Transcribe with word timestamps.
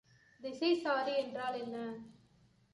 திசைச்சாரி 0.39 1.13
என்றால் 1.17 1.53
என்ன? 1.55 1.77